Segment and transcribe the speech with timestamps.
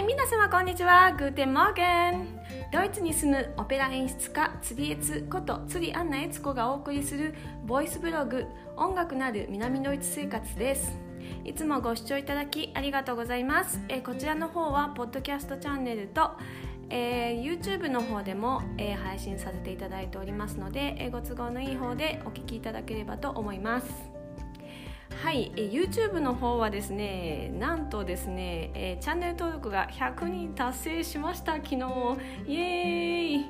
[0.00, 1.12] い皆様こんにちは。
[1.12, 2.26] Guten Morgen。
[2.72, 7.34] ドイツに住むオペラ演出家釣りエツこと釣りアンナエツコがお送りする
[7.66, 8.46] ボイスブログ
[8.78, 10.96] 音楽のある南ドイツ生活です。
[11.44, 16.30] いつもご視聴いただきありがとうございます、え、こちらの方はポッドキャストチャンネルと
[16.92, 24.19] えー、YouTube の方でも、えー、配信させていただいておりますので、えー、ご都合のいい方でお聴きいただければと思います。
[25.22, 31.56] はい、え YouTube の方はですねなんとですね、え、チャンネル登録が100人達成しました。
[31.56, 33.44] 昨日イエーイ、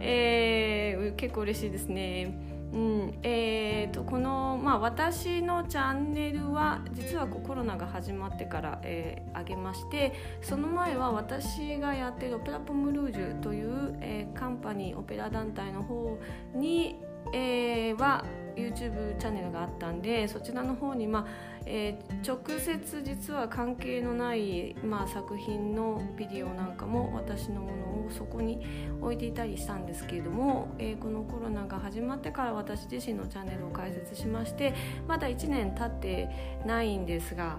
[0.00, 2.36] えー、結構嬉しいですね。
[2.72, 16.18] うんえーと、この、まあ、私のチャンネルは実はコロナが始まってから、えー、上げましてその前は私がやっているオペラポムルージュという、えー、カンパニーオペラ団体の方
[16.54, 16.96] に、
[17.32, 18.22] えー、は
[18.58, 21.26] YouTube チャンネルがあったんでそちらの方に、まあ
[21.66, 28.64] えー、直接実は関係のない、まあ、作品のビデオなんかも私のものをそこに
[29.00, 34.74] 置いていたりしたんですけれども、えー、このコロナが始まってから私自身のチャンネルを開設しまして
[35.06, 36.28] まだ1年経って
[36.66, 37.58] ないんですが。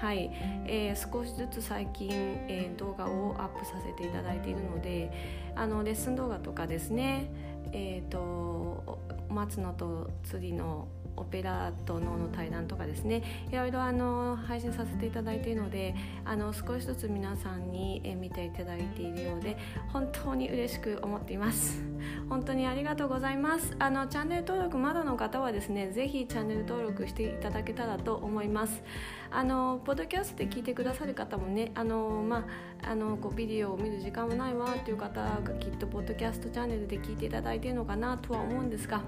[0.00, 0.30] はい、
[0.66, 5.12] えー、少しずつ最近、えー、動画をアップさせていただいているので
[5.54, 7.30] あのレッスン動画とかですね
[7.72, 8.98] えーと
[9.34, 13.22] 松野と釣りのオペラと脳の対談とかですね。
[13.50, 19.56] いろいろあの配信させていただいているのであの少しずつ皆さんに見ていただいているようで
[19.92, 21.82] 本当に嬉しく思っています。
[22.28, 23.74] 本当にありがとうございます。
[23.78, 28.82] あのチャンネル登録まだの方はですねぜひチャンネル登録していただけたらと思います。
[29.30, 32.46] あのポッドキャストで聞いてくださる方もねあの、ま
[32.82, 39.00] あ、あのこうビデオを見る時間もないわっていう方がきっとポッドキャストチャンネルで聞いていただいているのかなとは思うんですが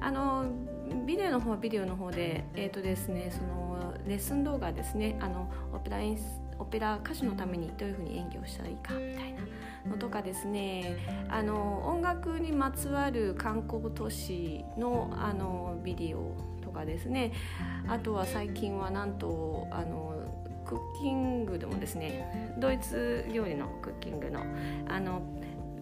[0.00, 0.46] あの
[1.06, 5.16] ビデオの方はビデオの方で、えーとですね、そのレッスン動画ですね。
[5.20, 5.98] あのオペラ
[6.58, 10.96] オペラ歌手のためにどういうふうに演技をしたらいいかみたいなのとかですね。
[11.28, 17.32] あの音楽にまつわる観光都市のあのビデオとかですね。
[17.86, 20.14] あとは最近はなんとあの
[20.64, 24.42] クッキングでもですねドイツ料理のクッキングの
[24.88, 25.22] あの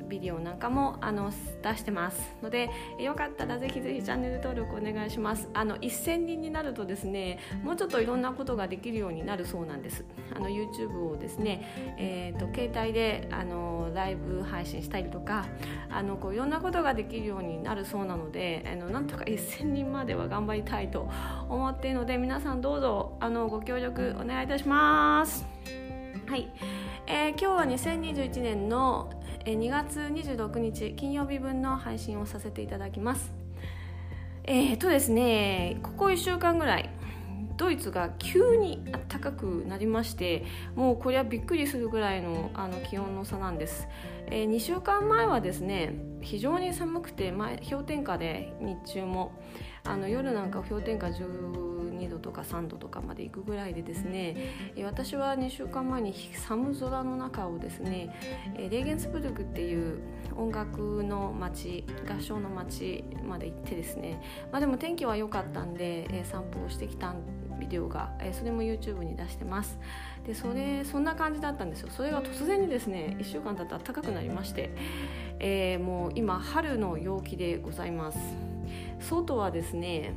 [0.08, 1.30] ビデオなんかもあの
[1.62, 2.34] 出してます。
[2.42, 5.48] のでよかったらぜひぜひチャンネル登録お願いします。
[5.54, 10.04] あの1000人になるとですねもうちょっといろんなことができるようになるそうなんです。
[10.34, 15.46] あの YouTube をですね、えーと、携帯であのライブ配信したりとか
[15.90, 21.08] あのこういろんなことができるようになるそうなのであのなんとか1000人までは頑張りたいと
[21.48, 25.46] 思っているので皆さんどうぞあのご協力お願いいたします。
[26.26, 26.48] はい、
[27.06, 29.10] えー、今日は2021年の
[29.52, 33.32] 2月26日金曜日分の配信をさせていただきます。
[34.44, 36.90] えーとですねここ1週間ぐらい
[37.56, 43.88] ドイツが急に暖かくなりましてもうこれはびっくりするぐらいのあの気温の差なんです、
[44.26, 49.32] えー、2週間前はですね非常に寒くて前氷点下で日中も。
[49.88, 51.12] あの夜なんか氷点下
[51.96, 54.36] 2度とか3度とかまで行くぐらいでですね
[54.84, 58.14] 私は2週間前に寒空の中をですね
[58.56, 60.00] レーゲンスブルクっていう
[60.36, 64.20] 音楽の街合唱の街まで行ってですね、
[64.52, 67.14] まあ、でも天気は良かったんで、散歩をしてきた
[67.58, 69.78] ビデオが、それも YouTube に出してます。
[70.26, 71.88] でそれそんな感じだったんですよ。
[71.90, 74.70] それが突然にですね1週間経ったら暖かくなりまして、
[75.38, 78.18] えー、もう今春の陽気でございます。
[79.00, 80.14] 外はですね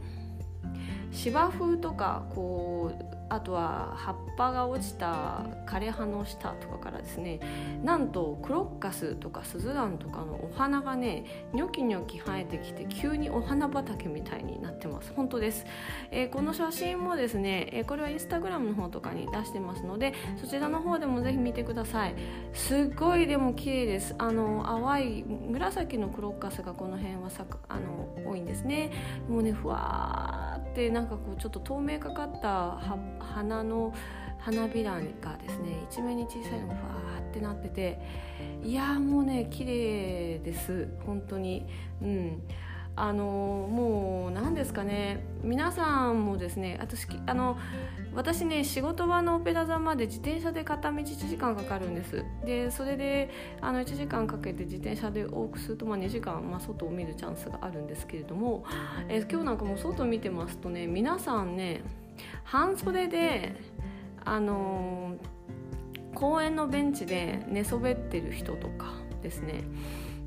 [1.12, 7.40] 芝生とかこうあとは葉っぱが落ちた枯れ葉の下とかからですね
[7.84, 15.14] なんとクロッカスとかスズランとかのお花がねニョキニョキ生えてきて急にお花畑みたいになってます。
[15.16, 15.66] 本当です、
[16.09, 22.16] えー、この写真もですね、えー、これはインスタグラムの方とかに出してますのでそちらの方でもぜひ見てください。
[22.53, 24.16] すっごいでも綺麗です。
[24.18, 28.91] あの淡い紫のクロッカスがこの辺は咲くあの多いんですね。
[29.30, 32.78] もうねふわってなんかこうちょっと透明かかった
[33.19, 33.93] 花の
[34.38, 34.99] 花びらが
[35.38, 37.99] ですね一面に小さいのがふわーってなってて
[38.64, 40.88] いやもうね綺麗です。
[41.05, 41.66] 本当に。
[42.02, 42.43] うん。
[42.99, 45.23] あのもう何ですかね。
[45.41, 47.57] 皆さんもですね私あの
[48.13, 52.25] 私ね仕事場のオペラ座まで自転車で片道1時間かかるんです。
[52.46, 53.29] でそれで
[53.61, 58.66] あの1時間かけて自転車で往復すると、まあ、2時間、まあ、外を見るチャンスがあるんですけれども、
[59.07, 61.81] え今日なんかもう外見てますとね皆さんね
[62.43, 63.55] 半袖で
[64.25, 65.16] あの
[66.16, 69.63] 公園のベンチで寝そべってる人とかですね。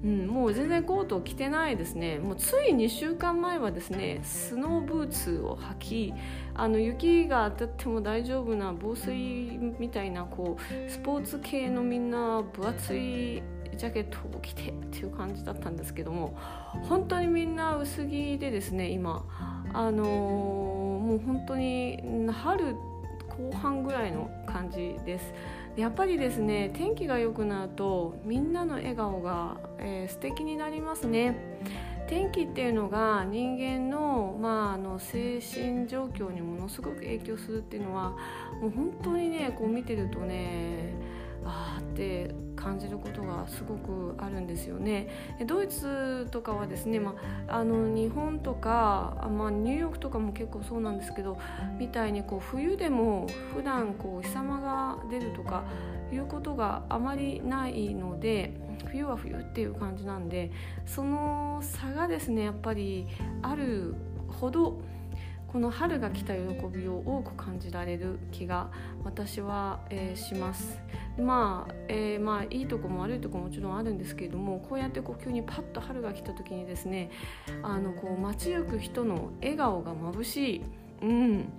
[0.04, 6.14] うん、もう全然コートを着てないですねもうつい2週間前はですねスノーブーツを履き
[6.54, 9.14] あの雪が当たっても大丈夫な防水
[9.78, 13.42] みたいなこうスポーツ系のみんな分厚い
[13.76, 16.36] ジャケットを着てっていう感じだったんですけども
[16.88, 19.24] 本当にみんな薄着でですね今
[19.72, 22.74] あのー、もう本当に春
[23.28, 25.32] 後半ぐらいの感じです。
[25.76, 31.36] やっぱりですね天気が良くなるとみんなの笑顔が、えー、素敵になりますね。
[32.08, 38.10] 天気っていうのが人間の,、まあ、あの精神状況にものすごく影響するっていうのは
[38.60, 40.92] もう本当にねこう見てるとね
[41.44, 45.08] ああって感じることがすごくあるんですよね。
[45.46, 47.14] ドイツとかはですね、ま
[47.48, 51.38] あ、あの日本とか、まあ、ニューヨークとかも結構そうなんですけど
[51.78, 55.64] みたいにこう冬でも普段こう日様が出るとか
[56.12, 58.52] いうことがあまりないので
[58.86, 60.50] 冬は冬っていう感じなんで
[60.86, 63.06] その差がですねやっぱり
[63.42, 63.94] ある
[64.28, 64.80] ほど
[65.52, 66.40] この春が来た喜
[66.72, 68.70] びを多く感じられる気が
[69.04, 70.80] 私は、えー、します。
[71.18, 77.10] まあ、えー、まあいいとこも悪いとこももちろんあるんですけれどもこうやってこう急にパッと春が来た時にですね
[77.62, 80.64] あのこう街行く人の笑顔が眩しい。
[81.02, 81.52] うん、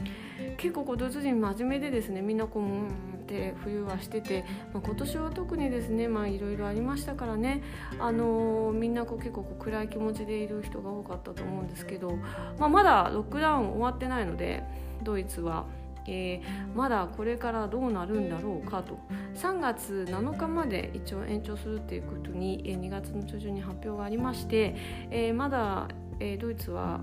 [0.57, 6.07] 結構こうドイツ人真面目でですねみんなこううんって冬はしてて、まあ、今年は特にですねい
[6.39, 7.63] ろいろありましたからね、
[7.99, 12.17] あのー、みんなこう結構こう暗い気持ちでいる人が多かったと思うんですけど、
[12.59, 14.63] まあ、まだロックダウン終わってないので
[15.01, 15.65] ドイツは。
[16.05, 18.99] えー、まだこれからどうなるんだろうかと。
[19.35, 24.75] 3月7日まで一応延長するっていうことに、えー、2月の中旬に発表がありまして、
[25.09, 25.87] えー、まだ、
[26.19, 26.99] えー、ドイツは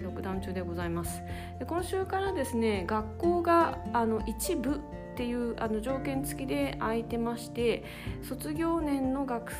[0.00, 1.22] ロックダウン中でございます。
[1.66, 4.80] 今週からですね学校があの一部
[5.20, 7.84] っていうあの条件付きで空いてまして
[8.22, 9.52] 卒業年の学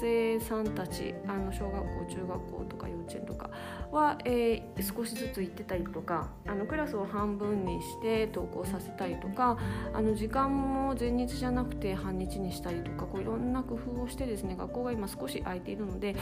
[0.00, 3.50] 生さんたちあの小学校中学校とか幼稚園とか
[3.90, 9.58] は、えー、少しずつ行ってたりとかあのクラスを半分にして登校させたりとか
[9.92, 16.16] あの時間も前日じゃなくて半日にしたりとかこういろんな工夫をしてですね学校が今少し空いているので、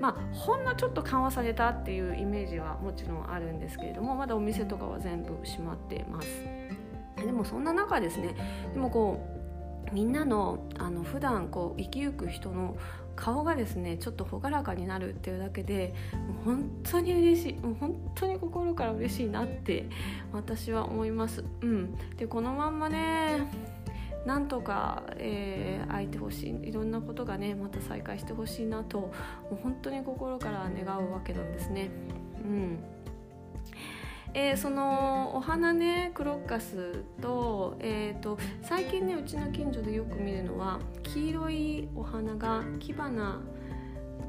[0.00, 6.61] まあ、ほんのちょっと緩和されたっていうイメージはもちろんあるんですけれどもまだお店とかは全部閉まってます。
[7.16, 8.34] でもそんな中ですね
[8.72, 9.26] でもこ
[9.90, 12.76] うみんなのあの普段こう生きゆく人の
[13.14, 19.88] 顔がですねちょっと朗らかになるっていうだけでもう本当に嬉しいもう本当に心から嬉しいなって
[20.32, 21.44] 私は思います。
[21.60, 23.46] うん、でこのまんまね
[24.24, 29.12] なんとか、えー、空いてほしいいろんなことがねまた再開してほしいなとも
[29.52, 31.90] う本当に心から願うわけなんですね。
[32.44, 32.78] うん
[34.34, 43.40] えー、そのお花ねクロッカスと,、えーと、最近ねうちの近所でよく見るのは黄色いお花がキバナ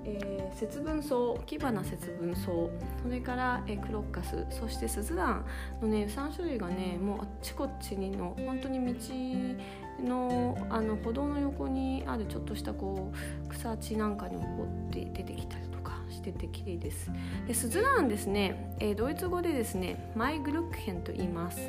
[0.05, 1.15] えー、節分草
[1.45, 2.71] キバナ節分草そ
[3.09, 5.45] れから、えー、クロッカスそしてスズラン
[5.81, 13.13] のね3種類がねもうあっちこっちにの本当に道のあの歩道の横にあるちょっとしたこ
[13.45, 15.72] う草地なんかにもこって出てきたり
[16.23, 17.11] してて綺麗です。
[17.45, 21.59] でスズランですね、えー、ドイツ語でですねマイグルックヘンと言います。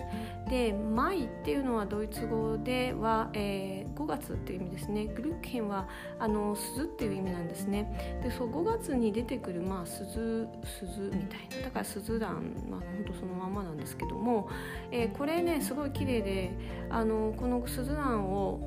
[0.49, 5.07] でマイっていうのはドイツ語では、えー、5月っていう意味ですね。
[5.07, 5.89] グルックヘンは
[6.21, 8.21] あの鈴っていう意味なんですね。
[8.23, 11.65] でそう5月に出てくるまあ鈴鈴みたいな。
[11.65, 14.49] だからスズランまあ本当そのままなんですけども、
[14.93, 16.53] えー、これねすごい綺麗で
[16.91, 18.61] あのこのスズランを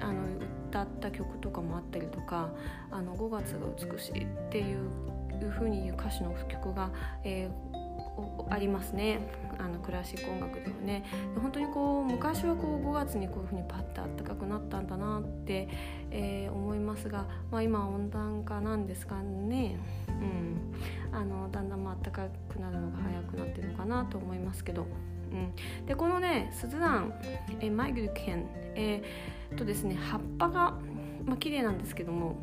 [0.00, 0.14] あの
[0.74, 2.50] 歌った曲とかもあったりとか
[2.90, 6.90] あの5月が美しいっていうふうに言う歌詞の曲が、
[7.22, 9.20] えー、ありますね。
[9.56, 11.04] あのクラシック音楽ではね。
[11.40, 15.68] 本当にこう昔はこう5月にこういうふうにパッと暖かくなったんだなって、
[16.14, 19.78] えー、思いますが、まあ、今温暖化なんですかね、
[20.08, 24.86] うん、あのだんだんまあ暖かくなるのが早くなってるのかなと思いますけど。
[25.32, 27.12] うん、でこのねスズラン、
[27.58, 30.78] えー、マイグルケン、えー、とですね葉っぱが、
[31.24, 32.36] まあ綺麗なんですけども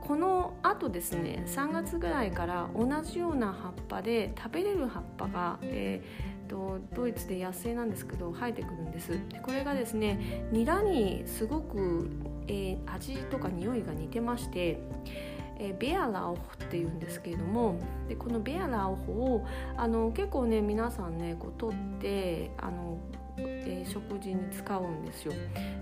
[0.00, 9.16] このあとですね3月ぐらいから同じような葉っぱで食べれる葉っぱが、えーと、ドイツで野生なんですけど生えてくるんです。
[9.42, 12.10] これがですねニラにすごく、
[13.00, 14.78] 味とか匂いが似てまして
[15.58, 17.78] えベアラオホっていうんですけれども
[18.08, 22.98] でこのベアラオホをあの結構ね皆さんねこう取ってあの
[23.66, 25.32] えー、食事に使うんですよ。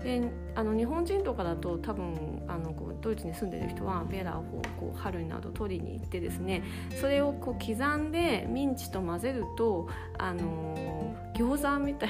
[0.03, 0.21] で
[0.55, 4.43] あの日本人とかだと多分あのこうドイツに住んでる人はベラを
[4.79, 6.63] こう春など取りに行ってですね
[6.99, 12.09] それをこう刻んでミンチと混ぜるとあの餃子みたい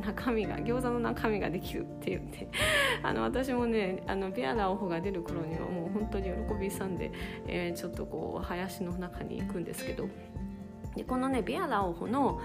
[0.00, 2.48] な 中身が餃子の中身ができるって言って
[3.02, 7.10] あの私もねあのビアラオホが出る頃にはもう本当に喜びさんで、
[7.46, 10.08] えー、ちょっとこう林の中に行くんですけど
[10.98, 12.40] でこのねビアラオホの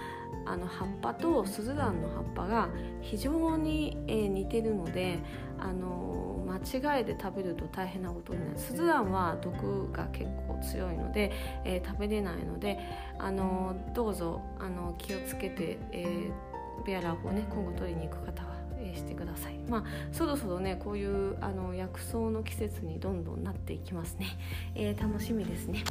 [0.46, 2.70] あの葉っぱとスズランの葉っぱが
[3.02, 5.20] 非常に、えー、似てるので
[5.58, 6.58] あの間
[6.98, 8.60] 違えて食べると大変なことになる。
[8.60, 11.32] スズランは毒が結構強いので、
[11.64, 12.78] えー、食べれないので
[13.18, 19.58] あのどうぞあの気をつけて、えー、ベアラーをね今後取りに行く方はしてください。
[19.70, 24.28] まあそろそろねこういうあの薬草の季節にどんどんなっていきますね、
[24.76, 25.84] えー、楽しみですね。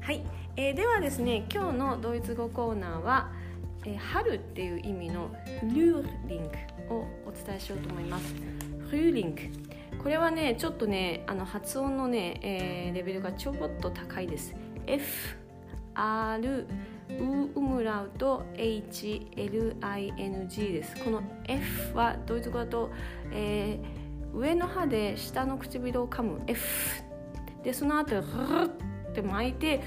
[0.00, 0.22] はい、
[0.56, 3.32] えー、ではですね今日のドイツ語コーナーは
[3.84, 5.30] 「えー、春っていう意味の
[5.62, 6.48] ルーリン
[6.88, 8.34] グをお伝えしようと思います。
[8.88, 9.42] フーリング
[9.98, 14.54] これはねちょっとねあの発音のね、えー、レベルがちょっと高いです。
[14.86, 15.36] F
[15.94, 16.66] R
[17.08, 17.14] ウ
[17.54, 19.42] ウムラウト HLING
[20.72, 21.02] です。
[21.02, 22.90] この F はドイツ語だと、
[23.32, 27.02] えー、上の歯で下の唇を噛む F
[27.64, 29.80] でその後ルって巻いて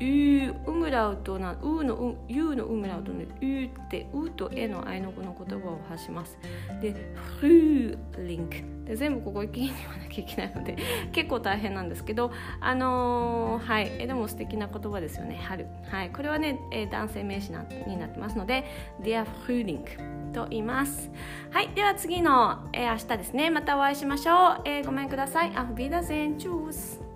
[0.00, 6.38] うウムラウトなうのうゆのウムラウトでうってうとえのあいの子の言葉を発します。
[6.80, 6.92] で
[7.40, 8.86] フーリンク。
[8.88, 10.76] で全部ここ一気に言わなきゃいけないので
[11.12, 13.90] 結構大変なんですけどあのー、はい。
[13.98, 15.38] えでも素敵な言葉ですよね。
[15.42, 15.66] 春。
[15.90, 16.10] はい。
[16.10, 18.64] これはね、えー、男性名詞なになってますので
[19.02, 21.10] Der Frühling と言います。
[21.50, 21.68] はい。
[21.74, 23.50] では次の、えー、明日ですね。
[23.50, 25.52] またお会いしましょう、えー、ごめんください。
[25.54, 27.09] あビーダゼンチュース。